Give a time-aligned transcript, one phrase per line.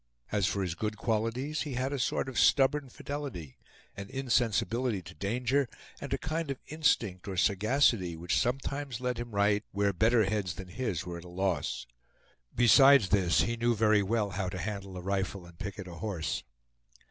[0.31, 3.59] As for his good qualities, he had a sort of stubborn fidelity,
[3.95, 9.29] an insensibility to danger, and a kind of instinct or sagacity, which sometimes led him
[9.29, 11.85] right, where better heads than his were at a loss.
[12.55, 16.41] Besides this, he knew very well how to handle a rifle and picket a horse.